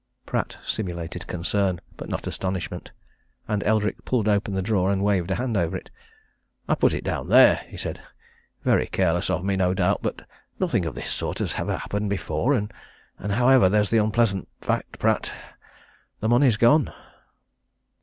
Pratt 0.25 0.57
simulated 0.65 1.27
concern 1.27 1.79
but 1.95 2.09
not 2.09 2.25
astonishment. 2.25 2.89
And 3.47 3.63
Eldrick 3.67 4.03
pulled 4.03 4.27
open 4.27 4.55
the 4.55 4.63
drawer, 4.63 4.89
and 4.91 5.03
waved 5.03 5.29
a 5.29 5.35
hand 5.35 5.55
over 5.55 5.77
it. 5.77 5.91
"I 6.67 6.73
put 6.73 6.95
it 6.95 7.03
down 7.03 7.29
there," 7.29 7.63
he 7.67 7.77
said. 7.77 8.01
"Very 8.63 8.87
careless 8.87 9.29
of 9.29 9.45
me, 9.45 9.55
no 9.55 9.75
doubt 9.75 10.01
but 10.01 10.25
nothing 10.59 10.87
of 10.87 10.95
this 10.95 11.11
sort 11.11 11.37
has 11.37 11.53
ever 11.53 11.77
happened 11.77 12.09
before, 12.09 12.55
and 12.55 12.71
however, 13.19 13.69
there's 13.69 13.91
the 13.91 13.99
unpleasant 13.99 14.47
fact, 14.59 14.97
Pratt. 14.97 15.31
The 16.19 16.29
money's 16.29 16.57
gone!" 16.57 16.91